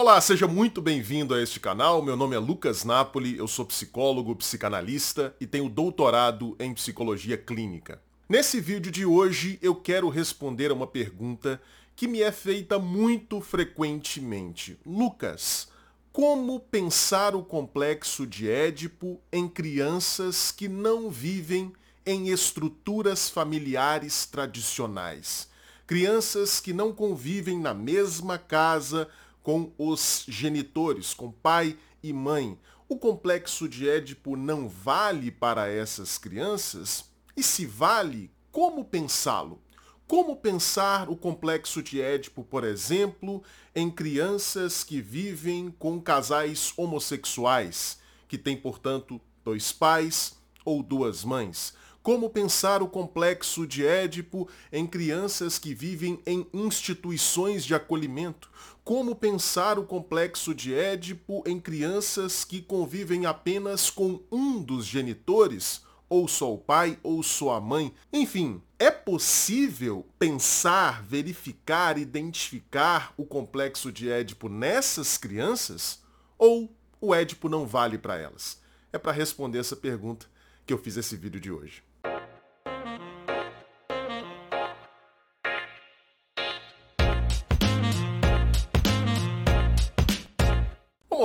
Olá, 0.00 0.20
seja 0.20 0.46
muito 0.46 0.80
bem-vindo 0.80 1.34
a 1.34 1.42
este 1.42 1.58
canal. 1.58 2.00
Meu 2.00 2.14
nome 2.16 2.36
é 2.36 2.38
Lucas 2.38 2.84
Napoli, 2.84 3.36
eu 3.36 3.48
sou 3.48 3.66
psicólogo, 3.66 4.36
psicanalista 4.36 5.34
e 5.40 5.46
tenho 5.46 5.68
doutorado 5.68 6.54
em 6.60 6.72
psicologia 6.72 7.36
clínica. 7.36 8.00
Nesse 8.28 8.60
vídeo 8.60 8.92
de 8.92 9.04
hoje 9.04 9.58
eu 9.60 9.74
quero 9.74 10.08
responder 10.08 10.70
a 10.70 10.74
uma 10.74 10.86
pergunta 10.86 11.60
que 11.96 12.06
me 12.06 12.22
é 12.22 12.30
feita 12.30 12.78
muito 12.78 13.40
frequentemente. 13.40 14.78
Lucas, 14.86 15.66
como 16.12 16.60
pensar 16.60 17.34
o 17.34 17.42
complexo 17.42 18.24
de 18.24 18.48
Édipo 18.48 19.20
em 19.32 19.48
crianças 19.48 20.52
que 20.52 20.68
não 20.68 21.10
vivem 21.10 21.72
em 22.06 22.28
estruturas 22.28 23.28
familiares 23.28 24.26
tradicionais? 24.26 25.48
Crianças 25.88 26.60
que 26.60 26.72
não 26.72 26.92
convivem 26.92 27.58
na 27.58 27.74
mesma 27.74 28.38
casa 28.38 29.08
com 29.48 29.72
os 29.78 30.26
genitores, 30.28 31.14
com 31.14 31.32
pai 31.32 31.74
e 32.02 32.12
mãe. 32.12 32.58
O 32.86 32.98
complexo 32.98 33.66
de 33.66 33.88
Édipo 33.88 34.36
não 34.36 34.68
vale 34.68 35.30
para 35.30 35.72
essas 35.72 36.18
crianças? 36.18 37.06
E 37.34 37.42
se 37.42 37.64
vale, 37.64 38.30
como 38.52 38.84
pensá-lo? 38.84 39.62
Como 40.06 40.36
pensar 40.36 41.08
o 41.08 41.16
complexo 41.16 41.82
de 41.82 41.98
Édipo, 41.98 42.44
por 42.44 42.62
exemplo, 42.62 43.42
em 43.74 43.90
crianças 43.90 44.84
que 44.84 45.00
vivem 45.00 45.74
com 45.78 45.98
casais 45.98 46.74
homossexuais, 46.76 48.00
que 48.28 48.36
têm, 48.36 48.54
portanto, 48.54 49.18
dois 49.42 49.72
pais 49.72 50.36
ou 50.62 50.82
duas 50.82 51.24
mães? 51.24 51.72
Como 52.08 52.30
pensar 52.30 52.82
o 52.82 52.88
complexo 52.88 53.66
de 53.66 53.86
Édipo 53.86 54.48
em 54.72 54.86
crianças 54.86 55.58
que 55.58 55.74
vivem 55.74 56.18
em 56.26 56.46
instituições 56.54 57.66
de 57.66 57.74
acolhimento? 57.74 58.50
Como 58.82 59.14
pensar 59.14 59.78
o 59.78 59.84
complexo 59.84 60.54
de 60.54 60.72
Édipo 60.72 61.42
em 61.46 61.60
crianças 61.60 62.46
que 62.46 62.62
convivem 62.62 63.26
apenas 63.26 63.90
com 63.90 64.22
um 64.32 64.58
dos 64.58 64.86
genitores? 64.86 65.82
Ou 66.08 66.26
só 66.26 66.50
o 66.50 66.56
pai 66.56 66.98
ou 67.02 67.22
só 67.22 67.52
a 67.52 67.60
mãe? 67.60 67.92
Enfim, 68.10 68.62
é 68.78 68.90
possível 68.90 70.06
pensar, 70.18 71.02
verificar, 71.02 71.98
identificar 71.98 73.12
o 73.18 73.26
complexo 73.26 73.92
de 73.92 74.08
Édipo 74.08 74.48
nessas 74.48 75.18
crianças? 75.18 76.02
Ou 76.38 76.74
o 77.02 77.14
Édipo 77.14 77.50
não 77.50 77.66
vale 77.66 77.98
para 77.98 78.16
elas? 78.16 78.62
É 78.94 78.96
para 78.96 79.12
responder 79.12 79.58
essa 79.58 79.76
pergunta 79.76 80.26
que 80.64 80.72
eu 80.72 80.78
fiz 80.78 80.96
esse 80.96 81.14
vídeo 81.14 81.38
de 81.38 81.52
hoje. 81.52 81.86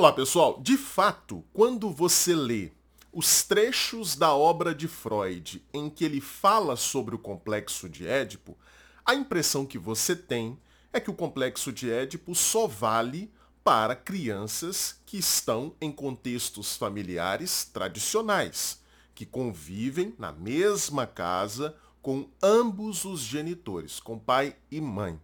Lá, 0.04 0.12
pessoal. 0.12 0.60
De 0.62 0.76
fato, 0.76 1.46
quando 1.54 1.90
você 1.90 2.36
lê 2.36 2.72
os 3.10 3.44
trechos 3.44 4.18
da 4.18 4.34
obra 4.34 4.76
de 4.76 4.86
Freud 4.86 5.64
em 5.74 5.90
que 5.90 6.04
ele 6.04 6.20
fala 6.20 6.76
sobre 6.76 7.16
o 7.16 7.20
complexo 7.20 7.88
de 7.88 8.06
Édipo, 8.06 8.58
a 9.06 9.16
impressão 9.16 9.66
que 9.66 9.78
você 9.78 10.14
tem 10.14 10.60
é 10.92 11.00
que 11.00 11.10
o 11.10 11.14
complexo 11.14 11.72
de 11.72 11.90
Édipo 11.90 12.36
só 12.36 12.68
vale 12.68 13.32
para 13.64 13.96
crianças 13.96 15.00
que 15.06 15.18
estão 15.18 15.74
em 15.80 15.90
contextos 15.90 16.76
familiares 16.76 17.64
tradicionais, 17.64 18.82
que 19.16 19.26
convivem 19.26 20.14
na 20.20 20.34
mesma 20.34 21.08
casa 21.08 21.78
com 22.02 22.28
ambos 22.42 23.06
os 23.06 23.22
genitores, 23.22 24.02
com 24.02 24.20
pai 24.20 24.58
e 24.70 24.82
mãe. 24.82 25.18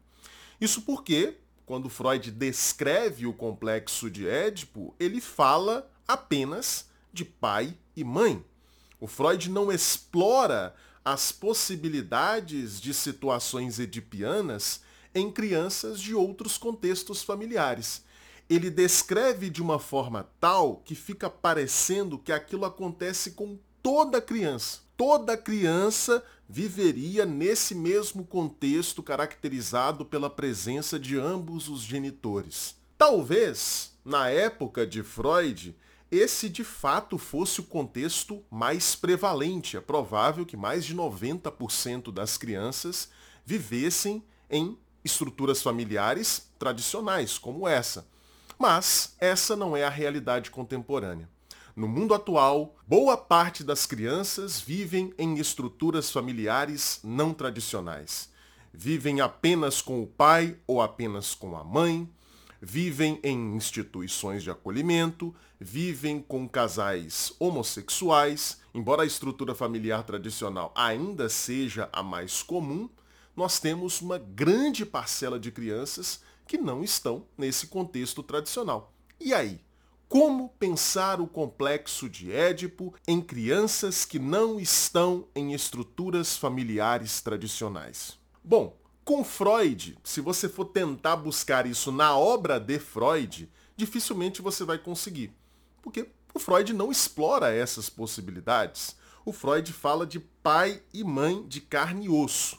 Isso 0.61 0.83
porque 0.83 1.37
quando 1.69 1.87
Freud 1.87 2.31
descreve 2.31 3.27
o 3.27 3.31
complexo 3.31 4.09
de 4.09 4.27
Édipo, 4.27 4.95
ele 4.99 5.21
fala 5.21 5.87
apenas 6.07 6.89
de 7.13 7.23
pai 7.23 7.77
e 7.95 8.03
mãe. 8.03 8.43
O 8.99 9.05
Freud 9.05 9.51
não 9.51 9.71
explora 9.71 10.73
as 11.05 11.31
possibilidades 11.31 12.81
de 12.81 12.91
situações 12.91 13.77
edipianas 13.77 14.81
em 15.13 15.31
crianças 15.31 16.01
de 16.01 16.15
outros 16.15 16.57
contextos 16.57 17.21
familiares. 17.21 18.03
Ele 18.49 18.71
descreve 18.71 19.47
de 19.47 19.61
uma 19.61 19.77
forma 19.77 20.27
tal 20.39 20.77
que 20.77 20.95
fica 20.95 21.29
parecendo 21.29 22.17
que 22.17 22.31
aquilo 22.31 22.65
acontece 22.65 23.33
com 23.33 23.59
toda 23.83 24.19
criança. 24.19 24.79
Toda 24.97 25.37
criança 25.37 26.23
viveria 26.49 27.27
nesse 27.27 27.75
mesmo 27.75 28.25
contexto 28.25 29.03
caracterizado 29.03 30.03
pela 30.03 30.31
presença 30.31 30.99
de 30.99 31.15
ambos 31.15 31.69
os 31.69 31.81
genitores. 31.81 32.75
Talvez, 32.97 33.93
na 34.03 34.29
época 34.29 34.87
de 34.87 35.03
Freud, 35.03 35.75
esse 36.09 36.49
de 36.49 36.63
fato 36.63 37.19
fosse 37.19 37.59
o 37.59 37.63
contexto 37.63 38.43
mais 38.49 38.95
prevalente. 38.95 39.77
É 39.77 39.79
provável 39.79 40.43
que 40.43 40.57
mais 40.57 40.83
de 40.83 40.95
90% 40.95 42.11
das 42.11 42.35
crianças 42.35 43.09
vivessem 43.45 44.23
em 44.49 44.75
estruturas 45.05 45.61
familiares 45.61 46.49
tradicionais, 46.57 47.37
como 47.37 47.67
essa. 47.67 48.07
Mas 48.57 49.15
essa 49.19 49.55
não 49.55 49.77
é 49.77 49.83
a 49.83 49.89
realidade 49.89 50.49
contemporânea. 50.49 51.29
No 51.79 51.87
mundo 51.87 52.13
atual, 52.13 52.75
boa 52.85 53.15
parte 53.15 53.63
das 53.63 53.85
crianças 53.85 54.59
vivem 54.59 55.13
em 55.17 55.37
estruturas 55.37 56.11
familiares 56.11 56.99
não 57.05 57.33
tradicionais. 57.33 58.29
Vivem 58.73 59.21
apenas 59.21 59.81
com 59.81 60.03
o 60.03 60.05
pai 60.05 60.57
ou 60.67 60.81
apenas 60.81 61.33
com 61.33 61.55
a 61.55 61.63
mãe, 61.63 62.05
vivem 62.61 63.17
em 63.23 63.55
instituições 63.55 64.43
de 64.43 64.51
acolhimento, 64.51 65.33
vivem 65.57 66.21
com 66.21 66.49
casais 66.49 67.31
homossexuais. 67.39 68.59
Embora 68.73 69.03
a 69.03 69.07
estrutura 69.07 69.55
familiar 69.55 70.03
tradicional 70.03 70.73
ainda 70.75 71.29
seja 71.29 71.87
a 71.93 72.03
mais 72.03 72.43
comum, 72.43 72.89
nós 73.33 73.57
temos 73.57 74.01
uma 74.01 74.17
grande 74.17 74.85
parcela 74.85 75.39
de 75.39 75.49
crianças 75.49 76.21
que 76.45 76.57
não 76.57 76.83
estão 76.83 77.25
nesse 77.37 77.67
contexto 77.67 78.21
tradicional. 78.21 78.93
E 79.17 79.33
aí? 79.33 79.61
Como 80.09 80.49
pensar 80.57 81.21
o 81.21 81.27
complexo 81.27 82.09
de 82.09 82.31
Édipo 82.31 82.95
em 83.07 83.21
crianças 83.21 84.05
que 84.05 84.17
não 84.17 84.59
estão 84.59 85.27
em 85.35 85.53
estruturas 85.53 86.35
familiares 86.35 87.21
tradicionais? 87.21 88.17
Bom, 88.43 88.75
com 89.05 89.23
Freud, 89.23 89.95
se 90.03 90.19
você 90.19 90.49
for 90.49 90.65
tentar 90.65 91.15
buscar 91.15 91.67
isso 91.67 91.91
na 91.91 92.17
obra 92.17 92.59
de 92.59 92.79
Freud, 92.79 93.47
dificilmente 93.77 94.41
você 94.41 94.63
vai 94.63 94.79
conseguir. 94.79 95.31
Porque 95.79 96.09
o 96.33 96.39
Freud 96.39 96.73
não 96.73 96.91
explora 96.91 97.53
essas 97.53 97.87
possibilidades. 97.87 98.95
O 99.23 99.31
Freud 99.31 99.71
fala 99.71 100.07
de 100.07 100.19
pai 100.19 100.81
e 100.91 101.03
mãe 101.03 101.47
de 101.47 101.61
carne 101.61 102.07
e 102.07 102.09
osso. 102.09 102.57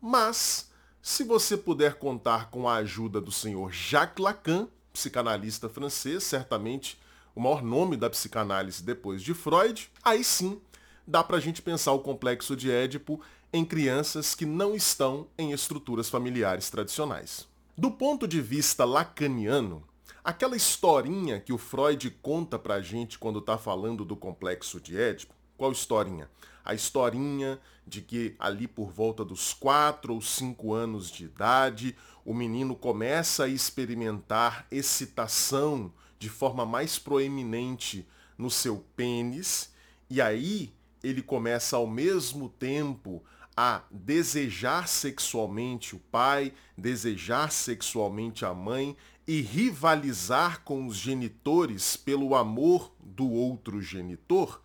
Mas, 0.00 0.70
se 1.02 1.24
você 1.24 1.56
puder 1.56 1.94
contar 1.94 2.48
com 2.48 2.68
a 2.68 2.76
ajuda 2.76 3.20
do 3.20 3.32
senhor 3.32 3.72
Jacques 3.72 4.22
Lacan, 4.22 4.68
psicanalista 4.92 5.68
francês, 5.68 6.24
certamente 6.24 6.98
o 7.34 7.40
maior 7.40 7.62
nome 7.62 7.96
da 7.96 8.10
psicanálise 8.10 8.82
depois 8.82 9.22
de 9.22 9.34
Freud, 9.34 9.90
aí 10.04 10.22
sim 10.22 10.60
dá 11.06 11.24
para 11.24 11.36
a 11.36 11.40
gente 11.40 11.62
pensar 11.62 11.92
o 11.92 12.00
complexo 12.00 12.54
de 12.54 12.70
Édipo 12.70 13.20
em 13.52 13.64
crianças 13.64 14.34
que 14.34 14.46
não 14.46 14.74
estão 14.74 15.26
em 15.36 15.52
estruturas 15.52 16.08
familiares 16.08 16.70
tradicionais. 16.70 17.46
Do 17.76 17.90
ponto 17.90 18.28
de 18.28 18.40
vista 18.40 18.84
lacaniano, 18.84 19.82
aquela 20.22 20.56
historinha 20.56 21.40
que 21.40 21.52
o 21.52 21.58
Freud 21.58 22.10
conta 22.22 22.58
para 22.58 22.74
a 22.76 22.82
gente 22.82 23.18
quando 23.18 23.38
está 23.38 23.58
falando 23.58 24.04
do 24.04 24.16
complexo 24.16 24.80
de 24.80 24.98
Édipo, 24.98 25.34
qual 25.56 25.72
historinha? 25.72 26.28
A 26.64 26.74
historinha 26.74 27.60
de 27.86 28.00
que 28.00 28.34
ali 28.38 28.68
por 28.68 28.92
volta 28.92 29.24
dos 29.24 29.52
4 29.52 30.14
ou 30.14 30.20
5 30.20 30.72
anos 30.72 31.10
de 31.10 31.24
idade, 31.24 31.96
o 32.24 32.32
menino 32.32 32.76
começa 32.76 33.44
a 33.44 33.48
experimentar 33.48 34.66
excitação 34.70 35.92
de 36.18 36.28
forma 36.28 36.64
mais 36.64 36.98
proeminente 36.98 38.06
no 38.38 38.50
seu 38.50 38.84
pênis, 38.96 39.72
e 40.08 40.20
aí 40.20 40.72
ele 41.02 41.20
começa 41.20 41.76
ao 41.76 41.86
mesmo 41.86 42.48
tempo 42.48 43.24
a 43.56 43.82
desejar 43.90 44.88
sexualmente 44.88 45.94
o 45.94 45.98
pai, 45.98 46.52
desejar 46.76 47.50
sexualmente 47.50 48.44
a 48.44 48.54
mãe 48.54 48.96
e 49.26 49.40
rivalizar 49.40 50.62
com 50.62 50.86
os 50.86 50.96
genitores 50.96 51.96
pelo 51.96 52.34
amor 52.34 52.94
do 53.00 53.28
outro 53.30 53.80
genitor, 53.82 54.60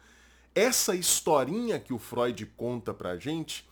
essa 0.59 0.95
historinha 0.95 1.79
que 1.79 1.93
o 1.93 1.99
Freud 1.99 2.45
conta 2.57 2.93
pra 2.93 3.17
gente, 3.17 3.67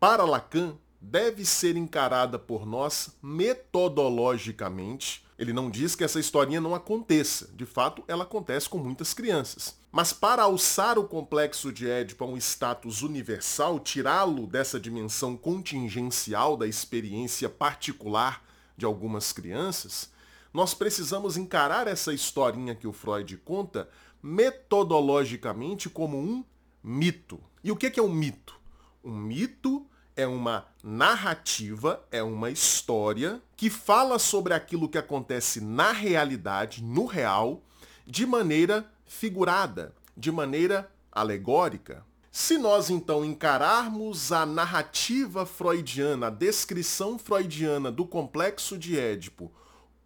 para 0.00 0.24
Lacan, 0.24 0.76
deve 1.00 1.44
ser 1.44 1.76
encarada 1.76 2.38
por 2.38 2.66
nós 2.66 3.16
metodologicamente 3.22 5.26
ele 5.38 5.52
não 5.52 5.70
diz 5.70 5.94
que 5.94 6.02
essa 6.02 6.18
historinha 6.18 6.60
não 6.60 6.74
aconteça. 6.74 7.48
De 7.54 7.66
fato, 7.66 8.02
ela 8.08 8.24
acontece 8.24 8.68
com 8.68 8.78
muitas 8.78 9.12
crianças. 9.12 9.76
Mas 9.92 10.12
para 10.12 10.42
alçar 10.42 10.98
o 10.98 11.06
complexo 11.06 11.72
de 11.72 11.88
Édipo 11.88 12.24
a 12.24 12.26
um 12.26 12.38
status 12.38 13.02
universal, 13.02 13.78
tirá-lo 13.78 14.46
dessa 14.46 14.80
dimensão 14.80 15.36
contingencial 15.36 16.56
da 16.56 16.66
experiência 16.66 17.48
particular 17.48 18.42
de 18.76 18.86
algumas 18.86 19.32
crianças, 19.32 20.10
nós 20.56 20.72
precisamos 20.72 21.36
encarar 21.36 21.86
essa 21.86 22.14
historinha 22.14 22.74
que 22.74 22.86
o 22.86 22.92
Freud 22.92 23.36
conta 23.44 23.90
metodologicamente 24.22 25.90
como 25.90 26.16
um 26.16 26.42
mito. 26.82 27.38
E 27.62 27.70
o 27.70 27.76
que 27.76 28.00
é 28.00 28.02
um 28.02 28.08
mito? 28.08 28.58
Um 29.04 29.14
mito 29.14 29.86
é 30.16 30.26
uma 30.26 30.66
narrativa, 30.82 32.02
é 32.10 32.22
uma 32.22 32.50
história 32.50 33.38
que 33.54 33.68
fala 33.68 34.18
sobre 34.18 34.54
aquilo 34.54 34.88
que 34.88 34.96
acontece 34.96 35.60
na 35.60 35.92
realidade, 35.92 36.82
no 36.82 37.04
real, 37.04 37.62
de 38.06 38.24
maneira 38.24 38.90
figurada, 39.04 39.94
de 40.16 40.32
maneira 40.32 40.90
alegórica. 41.12 42.02
Se 42.32 42.56
nós 42.56 42.88
então 42.88 43.22
encararmos 43.22 44.32
a 44.32 44.46
narrativa 44.46 45.44
freudiana, 45.44 46.28
a 46.28 46.30
descrição 46.30 47.18
freudiana 47.18 47.92
do 47.92 48.06
complexo 48.06 48.78
de 48.78 48.98
Édipo 48.98 49.52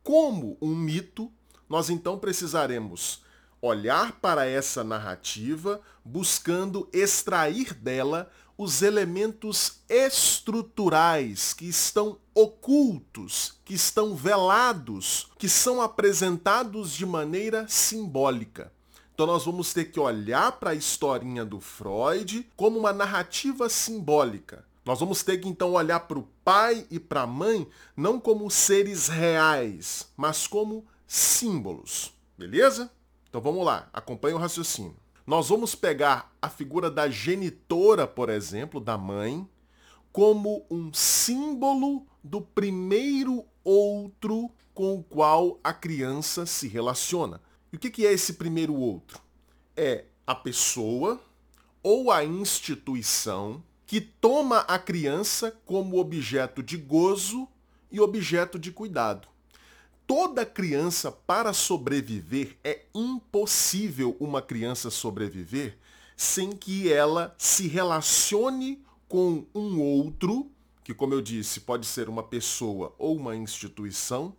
como 0.03 0.57
um 0.61 0.75
mito, 0.75 1.31
nós 1.69 1.91
então 1.91 2.19
precisaremos 2.19 3.23
olhar 3.63 4.13
para 4.13 4.47
essa 4.47 4.83
narrativa 4.83 5.81
buscando 6.05 6.89
extrair 6.93 7.75
dela 7.75 8.31
os 8.57 8.83
elementos 8.83 9.81
estruturais 9.89 11.55
que 11.55 11.67
estão 11.67 12.19
ocultos, 12.35 13.59
que 13.65 13.73
estão 13.73 14.15
velados, 14.15 15.29
que 15.39 15.49
são 15.49 15.81
apresentados 15.81 16.93
de 16.93 17.07
maneira 17.07 17.67
simbólica. 17.69 18.71
Então 19.15 19.27
nós 19.27 19.45
vamos 19.45 19.73
ter 19.73 19.87
que 19.87 20.01
olhar 20.01 20.53
para 20.53 20.71
a 20.71 20.75
historinha 20.75 21.45
do 21.45 21.61
Freud 21.61 22.47
como 22.57 22.79
uma 22.79 22.93
narrativa 22.93 23.69
simbólica. 23.69 24.65
Nós 24.85 25.01
vamos 25.01 25.23
ter 25.23 25.39
que 25.39 25.49
então 25.49 25.73
olhar 25.73 26.01
para 26.01 26.19
o 26.19 26.29
pai 26.51 26.85
e 26.91 26.99
para 26.99 27.23
a 27.23 27.27
mãe 27.29 27.65
não 27.97 28.19
como 28.19 28.51
seres 28.51 29.07
reais, 29.07 30.11
mas 30.17 30.49
como 30.49 30.85
símbolos. 31.07 32.13
Beleza? 32.37 32.91
Então 33.29 33.41
vamos 33.41 33.65
lá, 33.65 33.89
acompanhe 33.93 34.35
o 34.35 34.39
raciocínio. 34.39 34.97
Nós 35.25 35.49
vamos 35.49 35.77
pegar 35.77 36.35
a 36.43 36.49
figura 36.49 36.91
da 36.91 37.09
genitora, 37.09 38.05
por 38.05 38.29
exemplo, 38.29 38.81
da 38.81 38.99
mãe, 38.99 39.49
como 40.11 40.67
um 40.69 40.93
símbolo 40.93 42.05
do 42.21 42.41
primeiro 42.41 43.45
outro 43.63 44.51
com 44.75 44.97
o 44.97 45.05
qual 45.05 45.61
a 45.63 45.73
criança 45.73 46.47
se 46.47 46.67
relaciona. 46.67 47.41
E 47.73 47.77
o 47.77 47.79
que 47.79 48.05
é 48.05 48.13
esse 48.13 48.33
primeiro 48.33 48.75
outro? 48.75 49.21
É 49.77 50.07
a 50.27 50.35
pessoa 50.35 51.21
ou 51.81 52.11
a 52.11 52.25
instituição 52.25 53.63
que 53.91 54.01
toma 54.01 54.61
a 54.61 54.79
criança 54.79 55.59
como 55.67 55.99
objeto 55.99 56.63
de 56.63 56.77
gozo 56.77 57.49
e 57.91 57.99
objeto 57.99 58.57
de 58.57 58.71
cuidado 58.71 59.27
toda 60.11 60.45
criança, 60.45 61.13
para 61.13 61.53
sobreviver, 61.53 62.57
é 62.65 62.83
impossível 62.93 64.17
uma 64.19 64.43
criança 64.43 64.91
sobreviver 64.91 65.79
sem 66.17 66.51
que 66.51 66.93
ela 66.93 67.33
se 67.39 67.69
relacione 67.69 68.85
com 69.07 69.47
um 69.55 69.81
outro, 69.81 70.51
que, 70.83 70.93
como 70.93 71.15
eu 71.15 71.23
disse, 71.23 71.61
pode 71.61 71.87
ser 71.87 72.09
uma 72.09 72.25
pessoa 72.25 72.93
ou 72.99 73.17
uma 73.17 73.37
instituição, 73.37 74.35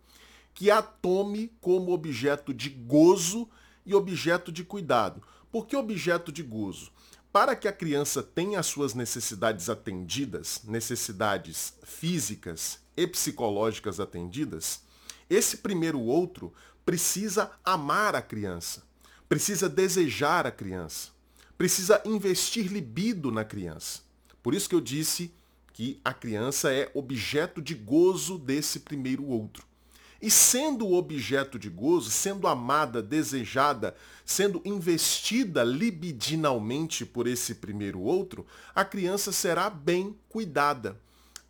que 0.52 0.70
a 0.70 0.82
tome 0.82 1.50
como 1.58 1.92
objeto 1.92 2.52
de 2.52 2.68
gozo 2.68 3.48
e 3.86 3.94
objeto 3.94 4.52
de 4.52 4.64
cuidado. 4.64 5.22
Por 5.50 5.66
que 5.66 5.74
objeto 5.74 6.30
de 6.30 6.42
gozo? 6.42 6.92
Para 7.32 7.56
que 7.56 7.66
a 7.66 7.72
criança 7.72 8.22
tenha 8.22 8.60
as 8.60 8.66
suas 8.66 8.92
necessidades 8.92 9.70
atendidas, 9.70 10.60
necessidades 10.64 11.72
físicas 11.82 12.80
e 12.94 13.06
psicológicas 13.06 13.98
atendidas, 13.98 14.82
esse 15.30 15.56
primeiro 15.56 15.98
outro 15.98 16.52
precisa 16.84 17.50
amar 17.64 18.14
a 18.14 18.20
criança, 18.20 18.82
precisa 19.30 19.66
desejar 19.66 20.46
a 20.46 20.50
criança, 20.50 21.08
precisa 21.56 22.02
investir 22.04 22.70
libido 22.70 23.32
na 23.32 23.46
criança. 23.46 24.02
Por 24.42 24.52
isso 24.52 24.68
que 24.68 24.74
eu 24.74 24.80
disse 24.80 25.32
que 25.72 25.98
a 26.04 26.12
criança 26.12 26.70
é 26.70 26.90
objeto 26.92 27.62
de 27.62 27.74
gozo 27.74 28.36
desse 28.36 28.80
primeiro 28.80 29.24
outro. 29.24 29.66
E 30.22 30.30
sendo 30.30 30.92
objeto 30.92 31.58
de 31.58 31.68
gozo, 31.68 32.10
sendo 32.10 32.46
amada, 32.46 33.02
desejada, 33.02 33.94
sendo 34.24 34.62
investida 34.64 35.64
libidinalmente 35.64 37.04
por 37.04 37.26
esse 37.26 37.56
primeiro 37.56 38.00
outro, 38.00 38.46
a 38.74 38.84
criança 38.84 39.32
será 39.32 39.68
bem 39.68 40.16
cuidada 40.28 40.96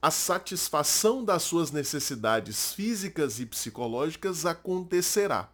a 0.02 0.10
satisfação 0.10 1.24
das 1.24 1.44
suas 1.44 1.70
necessidades 1.70 2.72
físicas 2.72 3.38
e 3.38 3.46
psicológicas 3.46 4.44
acontecerá. 4.44 5.48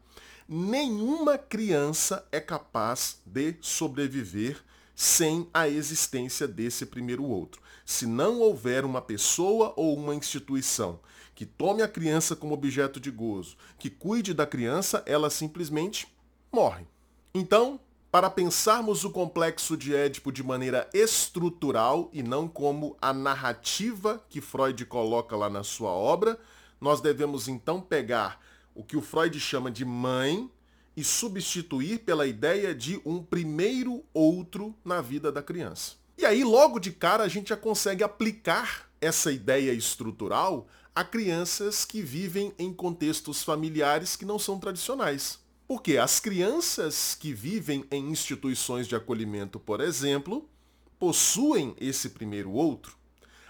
Nenhuma 0.48 1.36
criança 1.36 2.26
é 2.32 2.40
capaz 2.40 3.18
de 3.26 3.56
sobreviver 3.60 4.64
sem 5.00 5.48
a 5.54 5.68
existência 5.68 6.48
desse 6.48 6.84
primeiro 6.84 7.22
outro. 7.22 7.62
Se 7.86 8.04
não 8.04 8.40
houver 8.40 8.84
uma 8.84 9.00
pessoa 9.00 9.72
ou 9.76 9.96
uma 9.96 10.12
instituição 10.12 10.98
que 11.36 11.46
tome 11.46 11.82
a 11.82 11.88
criança 11.88 12.34
como 12.34 12.52
objeto 12.52 12.98
de 12.98 13.08
gozo, 13.08 13.56
que 13.78 13.90
cuide 13.90 14.34
da 14.34 14.44
criança, 14.44 15.00
ela 15.06 15.30
simplesmente 15.30 16.12
morre. 16.50 16.84
Então, 17.32 17.78
para 18.10 18.28
pensarmos 18.28 19.04
o 19.04 19.10
complexo 19.10 19.76
de 19.76 19.94
Édipo 19.94 20.32
de 20.32 20.42
maneira 20.42 20.90
estrutural 20.92 22.10
e 22.12 22.20
não 22.20 22.48
como 22.48 22.96
a 23.00 23.12
narrativa 23.12 24.20
que 24.28 24.40
Freud 24.40 24.84
coloca 24.84 25.36
lá 25.36 25.48
na 25.48 25.62
sua 25.62 25.90
obra, 25.90 26.36
nós 26.80 27.00
devemos 27.00 27.46
então 27.46 27.80
pegar 27.80 28.40
o 28.74 28.82
que 28.82 28.96
o 28.96 29.02
Freud 29.02 29.38
chama 29.38 29.70
de 29.70 29.84
mãe 29.84 30.50
e 30.98 31.04
substituir 31.04 32.00
pela 32.00 32.26
ideia 32.26 32.74
de 32.74 33.00
um 33.06 33.22
primeiro 33.22 34.04
outro 34.12 34.74
na 34.84 35.00
vida 35.00 35.30
da 35.30 35.40
criança. 35.40 35.92
E 36.18 36.26
aí, 36.26 36.42
logo 36.42 36.80
de 36.80 36.90
cara, 36.90 37.22
a 37.22 37.28
gente 37.28 37.50
já 37.50 37.56
consegue 37.56 38.02
aplicar 38.02 38.90
essa 39.00 39.30
ideia 39.30 39.70
estrutural 39.72 40.66
a 40.92 41.04
crianças 41.04 41.84
que 41.84 42.02
vivem 42.02 42.52
em 42.58 42.72
contextos 42.72 43.44
familiares 43.44 44.16
que 44.16 44.24
não 44.24 44.40
são 44.40 44.58
tradicionais. 44.58 45.38
Porque 45.68 45.98
as 45.98 46.18
crianças 46.18 47.14
que 47.14 47.32
vivem 47.32 47.84
em 47.92 48.10
instituições 48.10 48.88
de 48.88 48.96
acolhimento, 48.96 49.60
por 49.60 49.80
exemplo, 49.80 50.50
possuem 50.98 51.76
esse 51.80 52.08
primeiro 52.08 52.50
outro. 52.50 52.96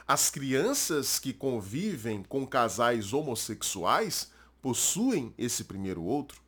As 0.07 0.29
crianças 0.29 1.19
que 1.19 1.33
convivem 1.33 2.23
com 2.23 2.47
casais 2.47 3.15
homossexuais 3.15 4.31
possuem 4.61 5.33
esse 5.39 5.65
primeiro 5.65 6.03
outro. 6.03 6.47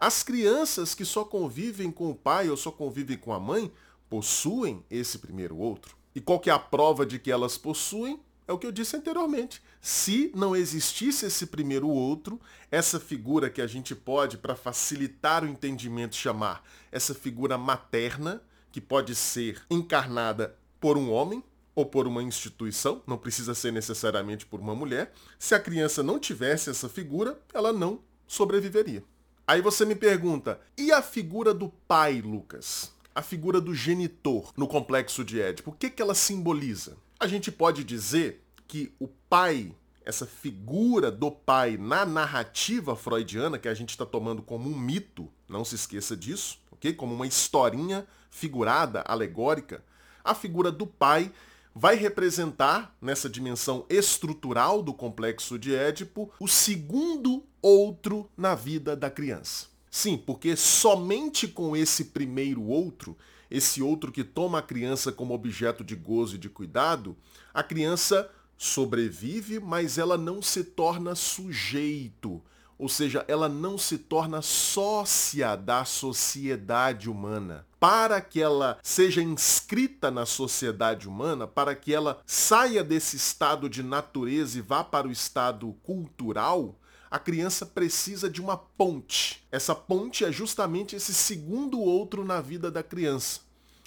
As 0.00 0.22
crianças 0.22 0.94
que 0.94 1.04
só 1.04 1.26
convivem 1.26 1.90
com 1.90 2.10
o 2.10 2.14
pai 2.14 2.48
ou 2.48 2.56
só 2.56 2.70
convivem 2.70 3.18
com 3.18 3.34
a 3.34 3.38
mãe 3.38 3.70
possuem 4.08 4.82
esse 4.90 5.18
primeiro 5.18 5.58
outro. 5.58 5.94
E 6.14 6.22
qual 6.22 6.40
que 6.40 6.48
é 6.48 6.52
a 6.54 6.58
prova 6.58 7.04
de 7.04 7.18
que 7.18 7.30
elas 7.30 7.58
possuem? 7.58 8.18
É 8.48 8.52
o 8.52 8.58
que 8.58 8.66
eu 8.66 8.72
disse 8.72 8.96
anteriormente. 8.96 9.62
Se 9.78 10.32
não 10.34 10.56
existisse 10.56 11.26
esse 11.26 11.44
primeiro 11.44 11.86
outro, 11.86 12.40
essa 12.70 12.98
figura 12.98 13.50
que 13.50 13.60
a 13.60 13.66
gente 13.66 13.94
pode, 13.94 14.38
para 14.38 14.56
facilitar 14.56 15.44
o 15.44 15.48
entendimento, 15.48 16.16
chamar 16.16 16.64
essa 16.90 17.14
figura 17.14 17.58
materna, 17.58 18.42
que 18.72 18.80
pode 18.80 19.14
ser 19.14 19.62
encarnada 19.70 20.56
por 20.80 20.96
um 20.96 21.12
homem 21.12 21.44
ou 21.74 21.84
por 21.84 22.06
uma 22.06 22.22
instituição, 22.22 23.02
não 23.06 23.18
precisa 23.18 23.54
ser 23.54 23.70
necessariamente 23.70 24.46
por 24.46 24.60
uma 24.60 24.74
mulher. 24.74 25.12
Se 25.38 25.54
a 25.54 25.60
criança 25.60 26.02
não 26.02 26.18
tivesse 26.18 26.70
essa 26.70 26.88
figura, 26.88 27.38
ela 27.52 27.70
não 27.70 28.00
sobreviveria. 28.26 29.04
Aí 29.50 29.60
você 29.60 29.84
me 29.84 29.96
pergunta, 29.96 30.60
e 30.78 30.92
a 30.92 31.02
figura 31.02 31.52
do 31.52 31.68
pai, 31.68 32.22
Lucas? 32.22 32.92
A 33.12 33.20
figura 33.20 33.60
do 33.60 33.74
genitor 33.74 34.52
no 34.56 34.68
complexo 34.68 35.24
de 35.24 35.40
Édipo, 35.40 35.70
o 35.70 35.74
que, 35.74 35.90
que 35.90 36.00
ela 36.00 36.14
simboliza? 36.14 36.96
A 37.18 37.26
gente 37.26 37.50
pode 37.50 37.82
dizer 37.82 38.44
que 38.68 38.94
o 39.00 39.08
pai, 39.08 39.74
essa 40.04 40.24
figura 40.24 41.10
do 41.10 41.32
pai 41.32 41.76
na 41.76 42.06
narrativa 42.06 42.94
freudiana, 42.94 43.58
que 43.58 43.66
a 43.66 43.74
gente 43.74 43.88
está 43.88 44.06
tomando 44.06 44.40
como 44.40 44.70
um 44.70 44.78
mito, 44.78 45.28
não 45.48 45.64
se 45.64 45.74
esqueça 45.74 46.16
disso, 46.16 46.60
ok? 46.70 46.92
Como 46.92 47.12
uma 47.12 47.26
historinha 47.26 48.06
figurada, 48.30 49.00
alegórica, 49.00 49.82
a 50.22 50.32
figura 50.32 50.70
do 50.70 50.86
pai 50.86 51.32
vai 51.74 51.96
representar, 51.96 52.96
nessa 53.00 53.28
dimensão 53.28 53.86
estrutural 53.88 54.82
do 54.82 54.92
complexo 54.92 55.58
de 55.58 55.74
Édipo, 55.74 56.30
o 56.40 56.48
segundo 56.48 57.44
outro 57.62 58.28
na 58.36 58.54
vida 58.54 58.96
da 58.96 59.10
criança. 59.10 59.66
Sim, 59.90 60.16
porque 60.16 60.56
somente 60.56 61.48
com 61.48 61.76
esse 61.76 62.06
primeiro 62.06 62.62
outro 62.62 63.16
esse 63.50 63.82
outro 63.82 64.12
que 64.12 64.22
toma 64.22 64.58
a 64.58 64.62
criança 64.62 65.10
como 65.10 65.34
objeto 65.34 65.82
de 65.82 65.96
gozo 65.96 66.36
e 66.36 66.38
de 66.38 66.48
cuidado, 66.48 67.16
a 67.52 67.62
criança 67.62 68.30
sobrevive, 68.56 69.58
mas 69.58 69.98
ela 69.98 70.16
não 70.16 70.40
se 70.40 70.62
torna 70.62 71.14
sujeito, 71.14 72.40
ou 72.78 72.88
seja, 72.88 73.24
ela 73.26 73.48
não 73.48 73.76
se 73.76 73.98
torna 73.98 74.40
sócia 74.40 75.56
da 75.56 75.84
sociedade 75.84 77.10
humana. 77.10 77.66
Para 77.80 78.20
que 78.20 78.42
ela 78.42 78.78
seja 78.82 79.22
inscrita 79.22 80.10
na 80.10 80.26
sociedade 80.26 81.08
humana, 81.08 81.46
para 81.46 81.74
que 81.74 81.94
ela 81.94 82.20
saia 82.26 82.84
desse 82.84 83.16
estado 83.16 83.70
de 83.70 83.82
natureza 83.82 84.58
e 84.58 84.60
vá 84.60 84.84
para 84.84 85.08
o 85.08 85.10
estado 85.10 85.74
cultural, 85.82 86.78
a 87.10 87.18
criança 87.18 87.64
precisa 87.64 88.28
de 88.28 88.38
uma 88.38 88.58
ponte. 88.58 89.42
Essa 89.50 89.74
ponte 89.74 90.26
é 90.26 90.30
justamente 90.30 90.94
esse 90.94 91.14
segundo 91.14 91.80
outro 91.80 92.22
na 92.22 92.42
vida 92.42 92.70
da 92.70 92.82
criança. 92.82 93.40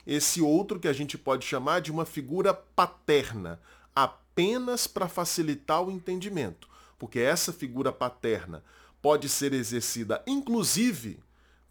Esse 0.08 0.42
outro 0.42 0.80
que 0.80 0.88
a 0.88 0.94
gente 0.94 1.16
pode 1.16 1.46
chamar 1.46 1.80
de 1.80 1.92
uma 1.92 2.04
figura 2.04 2.52
paterna, 2.52 3.62
apenas 3.96 4.88
para 4.88 5.08
facilitar 5.08 5.84
o 5.84 5.92
entendimento, 5.92 6.68
porque 6.98 7.20
essa 7.20 7.54
figura 7.54 7.92
paterna 7.92 8.64
pode 9.04 9.30
ser 9.30 9.54
exercida 9.54 10.24
inclusive 10.26 11.20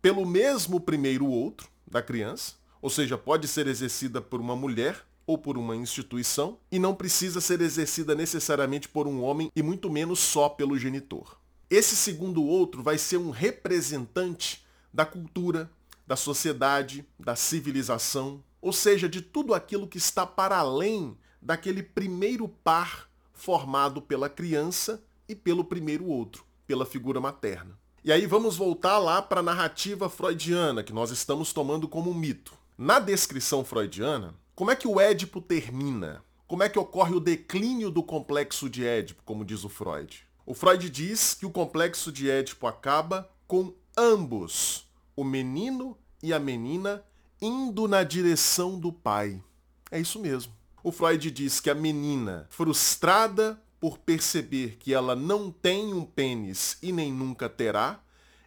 pelo 0.01 0.25
mesmo 0.25 0.81
primeiro 0.81 1.27
outro 1.27 1.72
da 1.93 2.03
criança, 2.03 2.55
ou 2.81 2.89
seja, 2.89 3.19
pode 3.19 3.47
ser 3.47 3.67
exercida 3.67 4.21
por 4.21 4.41
uma 4.41 4.57
mulher 4.57 5.05
ou 5.27 5.37
por 5.37 5.59
uma 5.59 5.77
instituição 5.77 6.59
e 6.71 6.79
não 6.79 6.95
precisa 6.95 7.41
ser 7.41 7.61
exercida 7.61 8.15
necessariamente 8.15 8.89
por 8.89 9.07
um 9.07 9.23
homem 9.23 9.53
e 9.55 9.63
muito 9.63 9.91
menos 9.91 10.19
só 10.19 10.49
pelo 10.49 10.79
genitor. 10.79 11.39
Esse 11.71 11.95
segundo 11.95 12.43
outro 12.43 12.83
vai 12.83 12.97
ser 12.97 13.19
um 13.19 13.31
representante 13.31 14.65
da 14.93 15.05
cultura, 15.05 15.71
da 16.07 16.17
sociedade, 16.17 17.07
da 17.21 17.37
civilização, 17.37 18.43
ou 18.61 18.73
seja, 18.73 19.09
de 19.09 19.21
tudo 19.21 19.55
aquilo 19.55 19.87
que 19.87 19.99
está 19.99 20.27
para 20.27 20.57
além 20.57 21.17
daquele 21.41 21.83
primeiro 21.83 22.49
par 22.49 23.09
formado 23.35 24.01
pela 24.01 24.29
criança 24.31 25.05
e 25.29 25.35
pelo 25.35 25.65
primeiro 25.65 26.07
outro, 26.07 26.45
pela 26.67 26.87
figura 26.87 27.21
materna. 27.21 27.79
E 28.05 28.11
aí 28.11 28.27
vamos 28.27 28.57
voltar 28.57 28.99
lá 28.99 29.23
para 29.23 29.39
a 29.39 29.45
narrativa 29.45 30.09
freudiana, 30.09 30.83
que 30.83 30.93
nós 30.93 31.13
estamos 31.13 31.53
tomando 31.53 31.87
como 31.87 32.13
mito. 32.13 32.53
Na 32.77 32.99
descrição 32.99 33.65
freudiana, 33.65 34.35
como 34.57 34.73
é 34.73 34.77
que 34.77 34.89
o 34.89 35.01
Édipo 35.01 35.41
termina? 35.41 36.21
Como 36.49 36.65
é 36.65 36.69
que 36.69 36.81
ocorre 36.81 37.15
o 37.15 37.21
declínio 37.21 37.93
do 37.93 38.03
complexo 38.03 38.69
de 38.69 38.85
Édipo, 38.85 39.23
como 39.25 39.45
diz 39.45 39.63
o 39.63 39.69
Freud? 39.69 40.27
O 40.45 40.53
Freud 40.53 40.91
diz 40.91 41.35
que 41.35 41.47
o 41.47 41.51
complexo 41.51 42.11
de 42.11 42.29
Édipo 42.29 42.67
acaba 42.67 43.31
com 43.47 43.73
ambos, 43.97 44.85
o 45.15 45.23
menino 45.23 45.97
e 46.21 46.35
a 46.35 46.41
menina, 46.41 47.05
indo 47.41 47.87
na 47.87 48.03
direção 48.03 48.81
do 48.81 48.93
pai. 48.93 49.41
É 49.93 50.01
isso 50.01 50.19
mesmo. 50.19 50.53
O 50.83 50.91
Freud 50.91 51.31
diz 51.31 51.61
que 51.61 51.71
a 51.71 51.75
menina, 51.75 52.49
frustrada 52.51 53.62
por 53.83 53.99
perceber 53.99 54.77
que 54.79 54.95
ela 54.95 55.17
não 55.17 55.51
tem 55.51 55.93
um 55.93 56.05
pênis 56.05 56.79
e 56.81 56.93
nem 56.93 57.13
nunca 57.13 57.49
terá, 57.49 58.01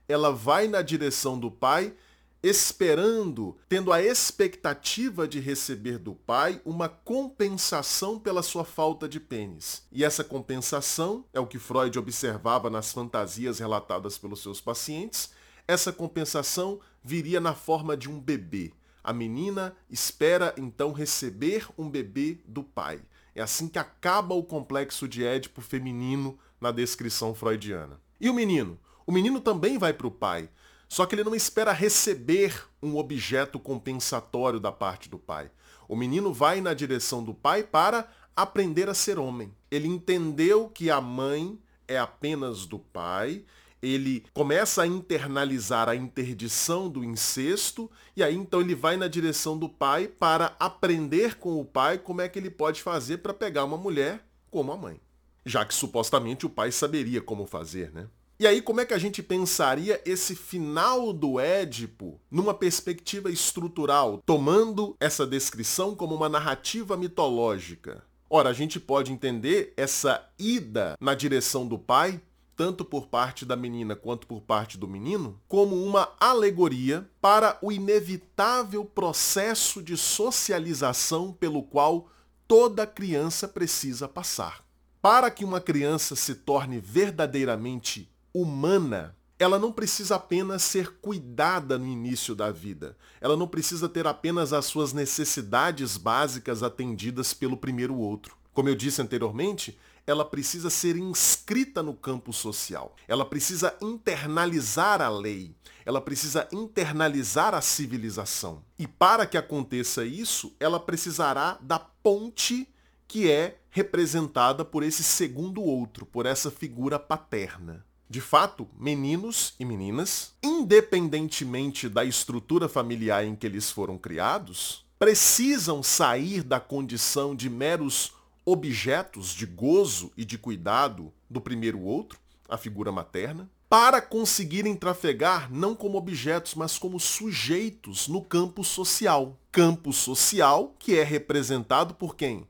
ela 0.08 0.32
vai 0.32 0.66
na 0.66 0.82
direção 0.82 1.38
do 1.38 1.52
pai 1.52 1.94
esperando, 2.42 3.58
tendo 3.68 3.92
a 3.92 4.02
expectativa 4.02 5.28
de 5.28 5.42
receber 5.42 5.98
do 5.98 6.16
pai 6.16 6.62
uma 6.64 6.88
compensação 6.88 8.18
pela 8.18 8.42
sua 8.42 8.64
falta 8.64 9.10
de 9.10 9.20
pênis. 9.20 9.84
E 9.92 10.06
essa 10.06 10.24
compensação 10.24 11.26
é 11.34 11.40
o 11.42 11.48
que 11.48 11.60
Freud 11.60 12.00
observava 12.00 12.70
nas 12.70 12.94
fantasias 12.94 13.60
relatadas 13.60 14.18
pelos 14.18 14.42
seus 14.42 14.62
pacientes. 14.62 15.32
Essa 15.68 15.92
compensação 15.92 16.80
viria 17.04 17.42
na 17.42 17.54
forma 17.54 17.98
de 17.98 18.10
um 18.10 18.22
bebê. 18.22 18.72
A 19.04 19.12
menina 19.12 19.76
espera 19.90 20.56
então 20.56 20.94
receber 20.94 21.68
um 21.78 21.90
bebê 21.90 22.40
do 22.48 22.64
pai. 22.64 23.02
É 23.36 23.42
assim 23.42 23.68
que 23.68 23.78
acaba 23.78 24.34
o 24.34 24.42
complexo 24.42 25.08
de 25.08 25.26
Édipo 25.26 25.62
feminino 25.62 26.40
na 26.60 26.72
descrição 26.72 27.36
freudiana. 27.36 28.00
E 28.20 28.30
o 28.30 28.34
menino? 28.34 28.80
O 29.06 29.12
menino 29.12 29.42
também 29.42 29.78
vai 29.78 29.94
para 29.94 30.08
o 30.08 30.12
pai, 30.12 30.50
só 30.88 31.06
que 31.06 31.14
ele 31.14 31.24
não 31.24 31.36
espera 31.36 31.74
receber 31.74 32.66
um 32.82 32.96
objeto 32.96 33.60
compensatório 33.60 34.60
da 34.60 34.72
parte 34.72 35.10
do 35.10 35.20
pai. 35.20 35.52
O 35.88 35.96
menino 35.96 36.34
vai 36.34 36.62
na 36.62 36.74
direção 36.74 37.22
do 37.22 37.34
pai 37.34 37.62
para 37.62 38.10
aprender 38.36 38.90
a 38.90 38.94
ser 38.94 39.20
homem. 39.20 39.54
Ele 39.70 39.88
entendeu 39.88 40.70
que 40.70 40.90
a 40.90 41.02
mãe 41.02 41.60
é 41.88 41.98
apenas 42.00 42.66
do 42.66 42.80
pai, 42.80 43.44
ele 43.88 44.24
começa 44.34 44.84
a 44.84 44.88
internalizar 44.88 45.88
a 45.88 45.96
interdição 45.96 46.90
do 46.90 47.04
incesto, 47.04 47.90
e 48.16 48.24
aí 48.24 48.36
então 48.36 48.62
ele 48.62 48.76
vai 48.76 48.98
na 48.98 49.08
direção 49.08 49.58
do 49.58 49.70
pai 49.70 50.08
para 50.08 50.56
aprender 50.60 51.36
com 51.36 51.60
o 51.60 51.66
pai 51.66 51.98
como 51.98 52.22
é 52.22 52.30
que 52.30 52.40
ele 52.40 52.50
pode 52.50 52.82
fazer 52.82 53.18
para 53.18 53.34
pegar 53.34 53.64
uma 53.64 53.78
mulher 53.78 54.26
como 54.50 54.72
a 54.72 54.78
mãe. 54.78 55.00
Já 55.46 55.64
que 55.64 55.76
supostamente 55.76 56.46
o 56.46 56.50
pai 56.50 56.72
saberia 56.72 57.22
como 57.22 57.46
fazer, 57.46 57.92
né? 57.92 58.08
E 58.38 58.46
aí, 58.46 58.62
como 58.62 58.82
é 58.82 58.86
que 58.86 58.94
a 58.94 58.98
gente 58.98 59.24
pensaria 59.24 60.02
esse 60.06 60.36
final 60.36 61.14
do 61.14 61.40
Édipo 61.40 62.20
numa 62.30 62.54
perspectiva 62.54 63.32
estrutural, 63.32 64.22
tomando 64.26 64.94
essa 65.00 65.26
descrição 65.26 65.96
como 65.96 66.14
uma 66.14 66.28
narrativa 66.28 66.98
mitológica? 66.98 68.04
Ora, 68.30 68.50
a 68.50 68.54
gente 68.54 68.78
pode 68.78 69.14
entender 69.14 69.74
essa 69.78 70.28
ida 70.38 70.98
na 71.00 71.14
direção 71.14 71.66
do 71.66 71.80
pai, 71.80 72.20
tanto 72.56 72.86
por 72.86 73.08
parte 73.08 73.46
da 73.46 73.56
menina 73.56 73.96
quanto 73.96 74.26
por 74.26 74.42
parte 74.42 74.78
do 74.78 74.88
menino, 74.88 75.40
como 75.48 75.76
uma 75.84 76.10
alegoria 76.20 77.10
para 77.22 77.58
o 77.62 77.72
inevitável 77.72 78.86
processo 78.86 79.84
de 79.84 79.98
socialização 79.98 81.34
pelo 81.34 81.62
qual 81.64 82.10
toda 82.48 82.88
criança 82.88 83.48
precisa 83.48 84.08
passar. 84.08 84.64
Para 85.02 85.30
que 85.30 85.46
uma 85.46 85.62
criança 85.62 86.16
se 86.16 86.34
torne 86.34 86.80
verdadeiramente 86.80 88.10
humana, 88.34 89.16
ela 89.38 89.60
não 89.60 89.72
precisa 89.72 90.16
apenas 90.16 90.64
ser 90.64 90.94
cuidada 91.02 91.78
no 91.78 91.86
início 91.86 92.34
da 92.34 92.52
vida. 92.52 92.98
Ela 93.20 93.36
não 93.36 93.48
precisa 93.48 93.90
ter 93.90 94.08
apenas 94.08 94.54
as 94.54 94.66
suas 94.66 94.94
necessidades 94.94 95.98
básicas 95.98 96.64
atendidas 96.64 97.34
pelo 97.34 97.58
primeiro 97.58 97.96
outro. 97.96 98.36
Como 98.54 98.70
eu 98.70 98.76
disse 98.76 99.02
anteriormente, 99.02 99.78
ela 100.08 100.24
precisa 100.24 100.70
ser 100.70 100.96
inscrita 100.96 101.82
no 101.82 101.94
campo 101.94 102.32
social. 102.32 102.96
Ela 103.08 103.26
precisa 103.26 103.76
internalizar 103.82 105.02
a 105.02 105.10
lei. 105.10 105.56
Ela 105.86 106.02
precisa 106.02 106.48
internalizar 106.52 107.54
a 107.54 107.62
civilização. 107.62 108.64
E 108.78 108.88
para 108.88 109.26
que 109.26 109.38
aconteça 109.38 110.06
isso, 110.06 110.56
ela 110.60 110.80
precisará 110.80 111.58
da 111.62 111.80
ponte 111.80 112.68
que 113.08 113.30
é 113.30 113.60
representada 113.70 114.64
por 114.64 114.84
esse 114.84 115.04
segundo 115.04 115.62
outro, 115.62 116.06
por 116.06 116.26
essa 116.26 116.50
figura 116.50 116.98
paterna. 116.98 117.86
De 118.10 118.22
fato, 118.22 118.68
meninos 118.80 119.54
e 119.60 119.66
meninas, 119.66 120.34
independentemente 120.42 121.90
da 121.90 122.06
estrutura 122.06 122.70
familiar 122.70 123.26
em 123.26 123.36
que 123.36 123.46
eles 123.46 123.72
foram 123.72 123.98
criados, 123.98 124.86
precisam 124.98 125.84
sair 125.84 126.44
da 126.44 126.60
condição 126.60 127.36
de 127.36 127.50
meros 127.50 128.14
objetos 128.46 129.30
de 129.30 129.46
gozo 129.46 130.12
e 130.16 130.24
de 130.24 130.38
cuidado 130.38 131.12
do 131.30 131.42
primeiro 131.42 131.82
outro, 131.82 132.20
a 132.48 132.58
figura 132.58 132.92
materna, 132.92 133.50
para 133.68 134.00
conseguirem 134.00 134.76
trafegar 134.76 135.52
não 135.52 135.76
como 135.76 135.98
objetos, 135.98 136.54
mas 136.54 136.78
como 136.78 137.00
sujeitos 137.00 138.08
no 138.08 138.22
campo 138.22 138.64
social. 138.64 139.40
Campo 139.52 139.92
social 139.92 140.76
que 140.78 140.98
é 140.98 141.04
representado 141.04 141.96
por 141.96 142.16
quem? 142.16 142.48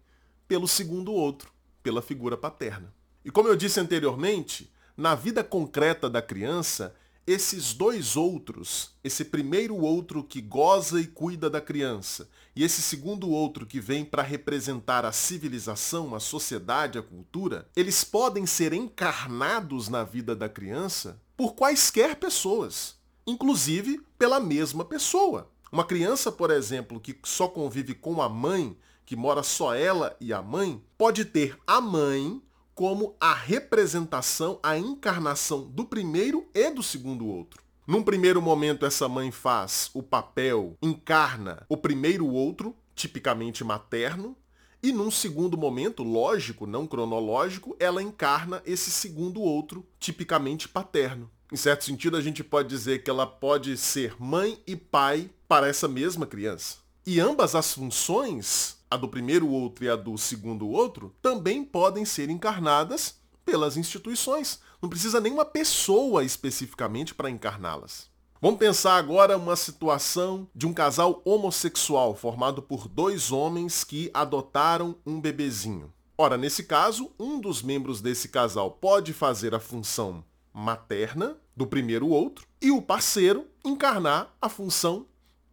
Pelo 0.47 0.67
segundo 0.67 1.13
outro, 1.13 1.51
pela 1.81 2.01
figura 2.01 2.35
paterna. 2.35 2.93
E 3.23 3.31
como 3.31 3.47
eu 3.47 3.55
disse 3.55 3.79
anteriormente, 3.79 4.69
na 4.97 5.15
vida 5.15 5.43
concreta 5.43 6.09
da 6.09 6.21
criança, 6.21 6.93
esses 7.25 7.73
dois 7.73 8.15
outros, 8.15 8.91
esse 9.03 9.25
primeiro 9.25 9.75
outro 9.77 10.23
que 10.23 10.41
goza 10.41 10.99
e 10.99 11.07
cuida 11.07 11.49
da 11.49 11.59
criança, 11.59 12.29
e 12.55 12.63
esse 12.63 12.81
segundo 12.81 13.29
outro 13.29 13.65
que 13.65 13.81
vem 13.81 14.05
para 14.05 14.24
representar 14.24 15.03
a 15.03 15.12
civilização, 15.12 16.15
a 16.15 16.21
sociedade, 16.21 16.97
a 16.97 17.03
cultura, 17.03 17.67
eles 17.75 18.03
podem 18.03 18.45
ser 18.45 18.71
encarnados 18.71 19.89
na 19.89 20.05
vida 20.05 20.33
da 20.33 20.47
criança 20.47 21.21
por 21.35 21.53
quaisquer 21.53 22.15
pessoas, 22.15 22.95
inclusive 23.27 24.01
pela 24.17 24.39
mesma 24.39 24.85
pessoa. 24.85 25.51
Uma 25.69 25.83
criança, 25.83 26.31
por 26.31 26.50
exemplo, 26.50 27.01
que 27.01 27.19
só 27.25 27.50
convive 27.50 27.93
com 27.93 28.21
a 28.21 28.29
mãe, 28.29 28.77
que 29.05 29.17
mora 29.17 29.43
só 29.43 29.75
ela 29.75 30.15
e 30.21 30.31
a 30.31 30.41
mãe, 30.41 30.81
pode 30.97 31.25
ter 31.25 31.59
a 31.67 31.81
mãe 31.81 32.41
como 32.74 33.17
a 33.19 33.33
representação, 33.33 34.59
a 34.63 34.77
encarnação 34.77 35.63
do 35.63 35.83
primeiro 35.83 36.47
e 36.53 36.69
do 36.69 36.81
segundo 36.81 37.27
outro. 37.27 37.64
Num 37.87 38.01
primeiro 38.01 38.41
momento, 38.41 38.85
essa 38.85 39.07
mãe 39.07 39.31
faz 39.31 39.91
o 39.93 40.01
papel, 40.01 40.75
encarna 40.81 41.65
o 41.69 41.77
primeiro 41.77 42.27
outro, 42.27 42.75
tipicamente 42.95 43.63
materno, 43.63 44.35
e 44.81 44.91
num 44.91 45.11
segundo 45.11 45.57
momento, 45.57 46.03
lógico, 46.03 46.65
não 46.65 46.87
cronológico, 46.87 47.75
ela 47.79 48.01
encarna 48.01 48.61
esse 48.65 48.91
segundo 48.91 49.41
outro, 49.41 49.85
tipicamente 49.99 50.67
paterno. 50.67 51.29
Em 51.51 51.55
certo 51.55 51.83
sentido, 51.85 52.17
a 52.17 52.21
gente 52.21 52.43
pode 52.43 52.69
dizer 52.69 53.03
que 53.03 53.09
ela 53.09 53.27
pode 53.27 53.77
ser 53.77 54.15
mãe 54.19 54.59
e 54.65 54.75
pai 54.75 55.29
para 55.47 55.67
essa 55.67 55.87
mesma 55.87 56.25
criança. 56.25 56.77
E 57.05 57.19
ambas 57.19 57.53
as 57.53 57.73
funções 57.73 58.75
a 58.89 58.97
do 58.97 59.07
primeiro 59.07 59.47
outro 59.47 59.85
e 59.85 59.89
a 59.89 59.95
do 59.95 60.17
segundo 60.17 60.67
outro, 60.69 61.13
também 61.21 61.63
podem 61.63 62.05
ser 62.05 62.29
encarnadas 62.29 63.15
pelas 63.45 63.77
instituições. 63.77 64.59
Não 64.82 64.89
precisa 64.89 65.20
nenhuma 65.20 65.46
pessoa 65.46 66.24
especificamente 66.24 67.13
para 67.13 67.29
encarná-las. 67.29 68.10
Vamos 68.41 68.60
pensar 68.60 68.98
agora 68.98 69.38
uma 69.38 69.55
situação 69.55 70.48
de 70.53 70.67
um 70.67 70.74
casal 70.74 71.22
homossexual 71.25 72.15
formado 72.15 72.62
por 72.62 72.88
dois 72.88 73.32
homens 73.32 73.84
que 73.84 74.12
adotaram 74.13 74.96
um 75.05 75.20
bebezinho. 75.20 75.91
Ora, 76.17 76.38
nesse 76.38 76.63
caso, 76.63 77.12
um 77.20 77.39
dos 77.39 77.62
membros 77.62 78.01
desse 78.01 78.27
casal 78.27 78.72
pode 78.72 79.13
fazer 79.13 79.55
a 79.55 79.60
função 79.60 80.24
materna 80.53 81.38
do 81.55 81.65
primeiro 81.65 82.08
outro 82.08 82.46
e 82.62 82.72
o 82.72 82.82
parceiro 82.82 83.48
encarnar 83.63 84.34
a 84.41 84.48
função 84.48 85.05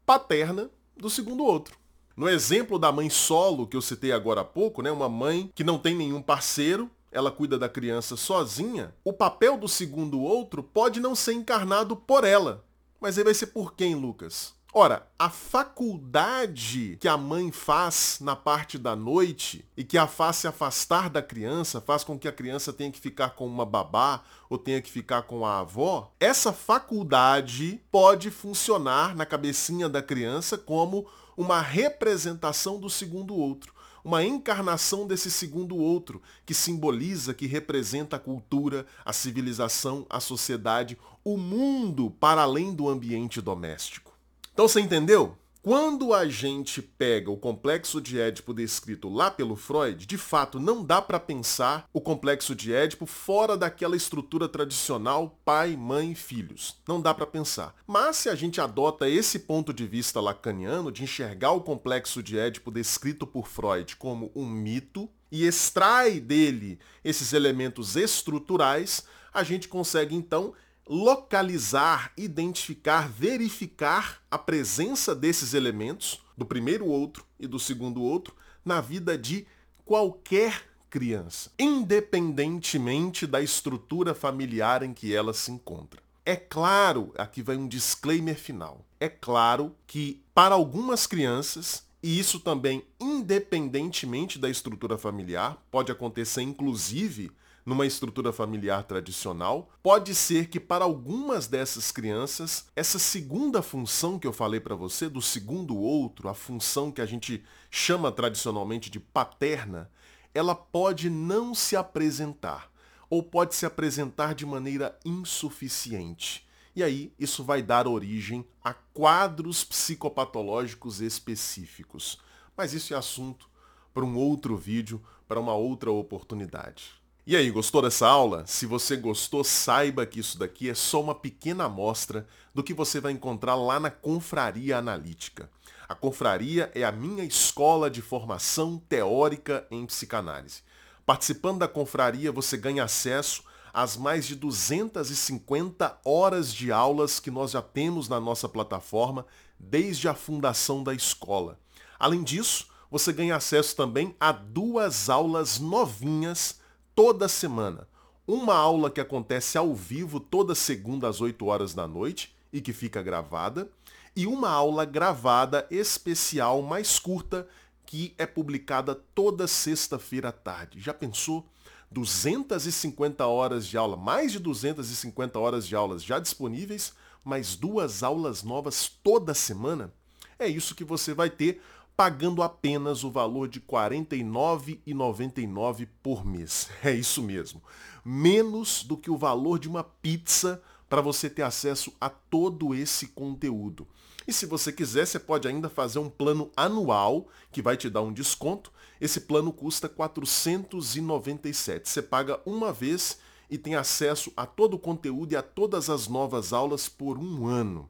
paterna 0.04 0.70
do 0.96 1.08
segundo 1.08 1.44
outro. 1.44 1.76
No 2.16 2.28
exemplo 2.28 2.78
da 2.78 2.92
mãe 2.92 3.08
solo 3.08 3.66
que 3.66 3.76
eu 3.76 3.80
citei 3.80 4.12
agora 4.12 4.42
há 4.42 4.44
pouco, 4.44 4.82
né, 4.82 4.92
uma 4.92 5.08
mãe 5.08 5.50
que 5.54 5.64
não 5.64 5.78
tem 5.78 5.94
nenhum 5.94 6.20
parceiro, 6.20 6.90
ela 7.12 7.30
cuida 7.30 7.58
da 7.58 7.68
criança 7.68 8.16
sozinha, 8.16 8.94
o 9.04 9.12
papel 9.12 9.58
do 9.58 9.68
segundo 9.68 10.20
outro 10.20 10.62
pode 10.62 10.98
não 10.98 11.14
ser 11.14 11.34
encarnado 11.34 11.94
por 11.94 12.24
ela. 12.24 12.64
Mas 13.00 13.18
aí 13.18 13.24
vai 13.24 13.34
ser 13.34 13.48
por 13.48 13.74
quem, 13.74 13.94
Lucas? 13.94 14.54
Ora, 14.74 15.06
a 15.18 15.28
faculdade 15.28 16.96
que 16.98 17.06
a 17.06 17.18
mãe 17.18 17.52
faz 17.52 18.16
na 18.22 18.34
parte 18.34 18.78
da 18.78 18.96
noite 18.96 19.68
e 19.76 19.84
que 19.84 19.98
a 19.98 20.06
faz 20.06 20.36
se 20.36 20.48
afastar 20.48 21.10
da 21.10 21.20
criança, 21.20 21.78
faz 21.78 22.02
com 22.02 22.18
que 22.18 22.26
a 22.26 22.32
criança 22.32 22.72
tenha 22.72 22.90
que 22.90 22.98
ficar 22.98 23.30
com 23.30 23.46
uma 23.46 23.66
babá 23.66 24.22
ou 24.48 24.56
tenha 24.56 24.80
que 24.80 24.90
ficar 24.90 25.22
com 25.22 25.44
a 25.44 25.58
avó, 25.58 26.10
essa 26.18 26.54
faculdade 26.54 27.82
pode 27.90 28.30
funcionar 28.30 29.14
na 29.14 29.26
cabecinha 29.26 29.90
da 29.90 30.00
criança 30.00 30.56
como 30.56 31.06
uma 31.36 31.60
representação 31.60 32.80
do 32.80 32.88
segundo 32.88 33.34
outro 33.34 33.74
uma 34.04 34.24
encarnação 34.24 35.06
desse 35.06 35.30
segundo 35.30 35.76
outro, 35.76 36.20
que 36.44 36.54
simboliza, 36.54 37.34
que 37.34 37.46
representa 37.46 38.16
a 38.16 38.18
cultura, 38.18 38.86
a 39.04 39.12
civilização, 39.12 40.06
a 40.10 40.20
sociedade, 40.20 40.98
o 41.24 41.36
mundo 41.36 42.10
para 42.10 42.42
além 42.42 42.74
do 42.74 42.88
ambiente 42.88 43.40
doméstico. 43.40 44.12
Então 44.52 44.66
você 44.66 44.80
entendeu? 44.80 45.36
Quando 45.64 46.12
a 46.12 46.26
gente 46.28 46.82
pega 46.82 47.30
o 47.30 47.36
complexo 47.36 48.00
de 48.00 48.20
Édipo 48.20 48.52
descrito 48.52 49.08
lá 49.08 49.30
pelo 49.30 49.54
Freud, 49.54 50.04
de 50.04 50.18
fato 50.18 50.58
não 50.58 50.84
dá 50.84 51.00
para 51.00 51.20
pensar 51.20 51.88
o 51.92 52.00
complexo 52.00 52.52
de 52.52 52.74
Édipo 52.74 53.06
fora 53.06 53.56
daquela 53.56 53.94
estrutura 53.94 54.48
tradicional 54.48 55.38
pai, 55.44 55.76
mãe, 55.76 56.16
filhos. 56.16 56.82
Não 56.88 57.00
dá 57.00 57.14
para 57.14 57.28
pensar. 57.28 57.76
Mas 57.86 58.16
se 58.16 58.28
a 58.28 58.34
gente 58.34 58.60
adota 58.60 59.08
esse 59.08 59.38
ponto 59.38 59.72
de 59.72 59.86
vista 59.86 60.20
lacaniano 60.20 60.90
de 60.90 61.04
enxergar 61.04 61.52
o 61.52 61.60
complexo 61.60 62.24
de 62.24 62.36
Édipo 62.36 62.68
descrito 62.68 63.24
por 63.24 63.46
Freud 63.46 63.94
como 63.94 64.32
um 64.34 64.44
mito 64.44 65.08
e 65.30 65.46
extrai 65.46 66.18
dele 66.18 66.80
esses 67.04 67.32
elementos 67.32 67.94
estruturais, 67.94 69.04
a 69.32 69.44
gente 69.44 69.68
consegue 69.68 70.16
então 70.16 70.54
localizar, 70.88 72.12
identificar, 72.16 73.08
verificar 73.08 74.22
a 74.30 74.36
presença 74.36 75.14
desses 75.14 75.54
elementos, 75.54 76.20
do 76.36 76.44
primeiro 76.44 76.86
outro 76.86 77.24
e 77.38 77.46
do 77.46 77.58
segundo 77.58 78.02
outro, 78.02 78.34
na 78.64 78.80
vida 78.80 79.16
de 79.16 79.46
qualquer 79.84 80.62
criança, 80.90 81.50
independentemente 81.58 83.26
da 83.26 83.40
estrutura 83.40 84.14
familiar 84.14 84.82
em 84.82 84.92
que 84.92 85.14
ela 85.14 85.32
se 85.32 85.50
encontra. 85.50 86.02
É 86.24 86.36
claro, 86.36 87.12
aqui 87.16 87.42
vai 87.42 87.56
um 87.56 87.66
disclaimer 87.66 88.36
final. 88.36 88.84
É 89.00 89.08
claro 89.08 89.74
que 89.86 90.22
para 90.34 90.54
algumas 90.54 91.06
crianças, 91.06 91.84
e 92.02 92.18
isso 92.18 92.38
também 92.38 92.84
independentemente 93.00 94.38
da 94.38 94.48
estrutura 94.48 94.96
familiar, 94.96 95.60
pode 95.70 95.90
acontecer 95.90 96.42
inclusive 96.42 97.32
numa 97.64 97.86
estrutura 97.86 98.32
familiar 98.32 98.82
tradicional, 98.84 99.70
pode 99.82 100.14
ser 100.14 100.48
que 100.48 100.58
para 100.58 100.84
algumas 100.84 101.46
dessas 101.46 101.92
crianças, 101.92 102.66
essa 102.74 102.98
segunda 102.98 103.62
função 103.62 104.18
que 104.18 104.26
eu 104.26 104.32
falei 104.32 104.60
para 104.60 104.74
você, 104.74 105.08
do 105.08 105.22
segundo 105.22 105.76
outro, 105.76 106.28
a 106.28 106.34
função 106.34 106.90
que 106.90 107.00
a 107.00 107.06
gente 107.06 107.42
chama 107.70 108.10
tradicionalmente 108.10 108.90
de 108.90 108.98
paterna, 108.98 109.90
ela 110.34 110.54
pode 110.54 111.08
não 111.08 111.54
se 111.54 111.76
apresentar 111.76 112.70
ou 113.08 113.22
pode 113.22 113.54
se 113.54 113.66
apresentar 113.66 114.34
de 114.34 114.46
maneira 114.46 114.98
insuficiente. 115.04 116.46
E 116.74 116.82
aí, 116.82 117.12
isso 117.18 117.44
vai 117.44 117.62
dar 117.62 117.86
origem 117.86 118.46
a 118.64 118.72
quadros 118.72 119.62
psicopatológicos 119.62 121.02
específicos. 121.02 122.18
Mas 122.56 122.72
isso 122.72 122.94
é 122.94 122.96
assunto 122.96 123.46
para 123.92 124.04
um 124.04 124.16
outro 124.16 124.56
vídeo, 124.56 125.02
para 125.28 125.38
uma 125.38 125.54
outra 125.54 125.92
oportunidade. 125.92 127.01
E 127.24 127.36
aí, 127.36 127.52
gostou 127.52 127.80
dessa 127.80 128.08
aula? 128.08 128.44
Se 128.48 128.66
você 128.66 128.96
gostou, 128.96 129.44
saiba 129.44 130.04
que 130.04 130.18
isso 130.18 130.36
daqui 130.36 130.68
é 130.68 130.74
só 130.74 131.00
uma 131.00 131.14
pequena 131.14 131.66
amostra 131.66 132.26
do 132.52 132.64
que 132.64 132.74
você 132.74 132.98
vai 133.00 133.12
encontrar 133.12 133.54
lá 133.54 133.78
na 133.78 133.92
Confraria 133.92 134.76
Analítica. 134.76 135.48
A 135.88 135.94
Confraria 135.94 136.72
é 136.74 136.82
a 136.82 136.90
minha 136.90 137.22
escola 137.22 137.88
de 137.88 138.02
formação 138.02 138.76
teórica 138.88 139.64
em 139.70 139.86
psicanálise. 139.86 140.62
Participando 141.06 141.60
da 141.60 141.68
Confraria, 141.68 142.32
você 142.32 142.56
ganha 142.56 142.82
acesso 142.82 143.44
às 143.72 143.96
mais 143.96 144.26
de 144.26 144.34
250 144.34 146.00
horas 146.04 146.52
de 146.52 146.72
aulas 146.72 147.20
que 147.20 147.30
nós 147.30 147.52
já 147.52 147.62
temos 147.62 148.08
na 148.08 148.18
nossa 148.18 148.48
plataforma 148.48 149.24
desde 149.56 150.08
a 150.08 150.14
fundação 150.14 150.82
da 150.82 150.92
escola. 150.92 151.56
Além 152.00 152.24
disso, 152.24 152.66
você 152.90 153.12
ganha 153.12 153.36
acesso 153.36 153.76
também 153.76 154.12
a 154.18 154.32
duas 154.32 155.08
aulas 155.08 155.60
novinhas 155.60 156.60
toda 156.94 157.28
semana. 157.28 157.88
Uma 158.26 158.54
aula 158.54 158.90
que 158.90 159.00
acontece 159.00 159.58
ao 159.58 159.74
vivo 159.74 160.20
toda 160.20 160.54
segunda 160.54 161.08
às 161.08 161.20
8 161.20 161.44
horas 161.46 161.74
da 161.74 161.86
noite 161.86 162.34
e 162.52 162.60
que 162.60 162.72
fica 162.72 163.02
gravada, 163.02 163.70
e 164.14 164.26
uma 164.26 164.50
aula 164.50 164.84
gravada 164.84 165.66
especial 165.70 166.62
mais 166.62 166.98
curta 166.98 167.48
que 167.86 168.14
é 168.18 168.26
publicada 168.26 168.94
toda 168.94 169.46
sexta-feira 169.46 170.28
à 170.28 170.32
tarde. 170.32 170.80
Já 170.80 170.94
pensou? 170.94 171.46
250 171.90 173.26
horas 173.26 173.66
de 173.66 173.76
aula, 173.76 173.96
mais 173.96 174.32
de 174.32 174.38
250 174.38 175.38
horas 175.38 175.66
de 175.66 175.76
aulas 175.76 176.02
já 176.02 176.18
disponíveis, 176.18 176.94
mais 177.24 177.54
duas 177.54 178.02
aulas 178.02 178.42
novas 178.42 178.90
toda 179.02 179.34
semana? 179.34 179.92
É 180.38 180.46
isso 180.46 180.74
que 180.74 180.84
você 180.84 181.12
vai 181.12 181.28
ter 181.30 181.60
pagando 182.02 182.42
apenas 182.42 183.04
o 183.04 183.10
valor 183.12 183.46
de 183.46 183.60
R$ 183.60 183.66
49,99 183.68 185.86
por 186.02 186.26
mês. 186.26 186.68
É 186.82 186.90
isso 186.90 187.22
mesmo. 187.22 187.62
Menos 188.04 188.82
do 188.82 188.96
que 188.96 189.08
o 189.08 189.16
valor 189.16 189.60
de 189.60 189.68
uma 189.68 189.84
pizza 189.84 190.60
para 190.88 191.00
você 191.00 191.30
ter 191.30 191.42
acesso 191.42 191.92
a 192.00 192.10
todo 192.10 192.74
esse 192.74 193.06
conteúdo. 193.06 193.86
E 194.26 194.32
se 194.32 194.46
você 194.46 194.72
quiser, 194.72 195.06
você 195.06 195.20
pode 195.20 195.46
ainda 195.46 195.68
fazer 195.68 196.00
um 196.00 196.10
plano 196.10 196.50
anual 196.56 197.28
que 197.52 197.62
vai 197.62 197.76
te 197.76 197.88
dar 197.88 198.02
um 198.02 198.12
desconto. 198.12 198.72
Esse 199.00 199.20
plano 199.20 199.52
custa 199.52 199.86
R$ 199.86 199.94
497. 199.94 201.88
Você 201.88 202.02
paga 202.02 202.40
uma 202.44 202.72
vez 202.72 203.18
e 203.48 203.56
tem 203.56 203.76
acesso 203.76 204.32
a 204.36 204.44
todo 204.44 204.74
o 204.74 204.80
conteúdo 204.80 205.34
e 205.34 205.36
a 205.36 205.42
todas 205.42 205.88
as 205.88 206.08
novas 206.08 206.52
aulas 206.52 206.88
por 206.88 207.16
um 207.16 207.46
ano 207.46 207.88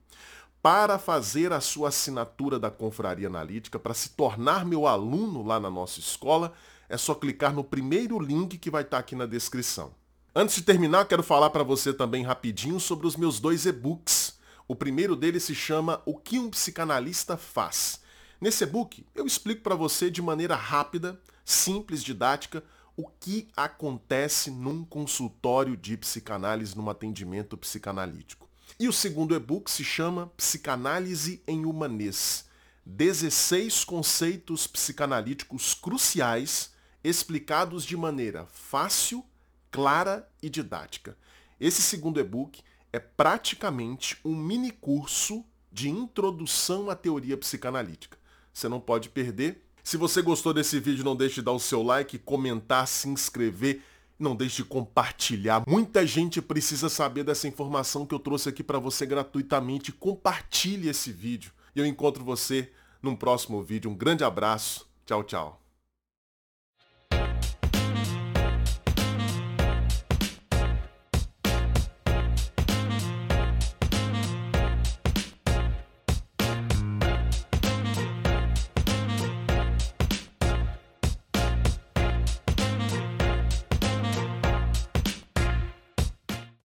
para 0.63 0.97
fazer 0.97 1.53
a 1.53 1.61
sua 1.61 1.89
assinatura 1.89 2.57
da 2.57 2.71
Confraria 2.71 3.27
Analítica, 3.27 3.81
para 3.81 3.93
se 3.93 4.11
tornar 4.11 4.65
meu 4.65 4.87
aluno 4.87 5.43
lá 5.43 5.59
na 5.59 5.69
nossa 5.69 5.99
escola, 5.99 6.53
é 6.89 6.97
só 6.97 7.17
clicar 7.17 7.53
no 7.53 7.65
primeiro 7.65 8.19
link 8.21 8.57
que 8.59 8.71
vai 8.71 8.83
estar 8.83 8.99
aqui 8.99 9.17
na 9.17 9.27
descrição. 9.27 9.93
Antes 10.35 10.55
de 10.55 10.63
terminar, 10.63 11.07
quero 11.07 11.23
falar 11.23 11.51
para 11.51 11.65
você 11.65 11.93
também 11.93 12.23
rapidinho 12.23 12.79
sobre 12.79 13.09
os 13.09 13.17
meus 13.17 13.41
dois 13.41 13.67
e-books. 13.67 14.39
O 14.69 14.77
primeiro 14.77 15.17
deles 15.17 15.43
se 15.43 15.55
chama 15.55 16.01
O 16.07 16.17
que 16.17 16.39
um 16.39 16.49
psicanalista 16.49 17.37
faz. 17.37 18.01
Nesse 18.41 18.63
e-book, 18.63 19.05
eu 19.15 19.27
explico 19.27 19.63
para 19.63 19.75
você 19.75 20.11
de 20.11 20.23
maneira 20.23 20.55
rápida, 20.55 21.21
simples, 21.45 22.05
didática, 22.05 22.63
o 22.97 23.09
que 23.09 23.49
acontece 23.57 24.51
num 24.51 24.85
consultório 24.85 25.77
de 25.77 25.97
psicanálise, 25.97 26.77
num 26.77 26.89
atendimento 26.89 27.57
psicanalítico. 27.57 28.42
E 28.83 28.89
o 28.89 28.93
segundo 28.93 29.33
e-book 29.33 29.71
se 29.71 29.85
chama 29.85 30.27
Psicanálise 30.37 31.41
em 31.47 31.65
Humanês. 31.65 32.47
16 32.85 33.85
conceitos 33.85 34.67
psicanalíticos 34.67 35.73
cruciais 35.73 36.73
explicados 37.05 37.85
de 37.85 37.97
maneira 37.97 38.45
fácil, 38.47 39.25
clara 39.71 40.29
e 40.43 40.51
didática. 40.51 41.17
Esse 41.61 41.81
segundo 41.81 42.19
e-book 42.19 42.61
é 42.93 42.99
praticamente 42.99 44.19
um 44.25 44.35
mini 44.35 44.73
curso 44.73 45.45
de 45.71 45.89
introdução 45.89 46.91
à 46.91 46.97
teoria 46.97 47.37
psicanalítica. 47.37 48.19
Você 48.53 48.69
não 48.69 48.81
pode 48.81 49.11
perder. 49.11 49.65
Se 49.85 49.97
você 49.97 50.21
gostou 50.21 50.53
desse 50.53 50.81
vídeo, 50.81 51.05
não 51.05 51.15
deixe 51.15 51.37
de 51.37 51.43
dar 51.43 51.53
o 51.53 51.61
seu 51.61 51.85
like, 51.85 52.19
comentar, 52.19 52.89
se 52.89 53.09
inscrever 53.09 53.81
não 54.23 54.37
deixe 54.37 54.57
de 54.57 54.65
compartilhar. 54.65 55.63
Muita 55.67 56.07
gente 56.07 56.41
precisa 56.41 56.89
saber 56.89 57.25
dessa 57.25 57.49
informação 57.49 58.07
que 58.07 58.15
eu 58.15 58.19
trouxe 58.19 58.49
aqui 58.49 58.63
para 58.63 58.79
você 58.79 59.05
gratuitamente. 59.05 59.93
Compartilhe 59.93 60.89
esse 60.89 61.13
vídeo. 61.13 61.53
E 61.75 61.81
eu 61.81 61.87
encontro 61.87 62.25
você 62.25 62.71
num 63.03 63.17
próximo 63.17 63.63
vídeo. 63.63 63.91
Um 63.91 63.95
grande 63.95 64.25
abraço. 64.25 64.87
Tchau, 65.05 65.25
tchau. 65.25 65.62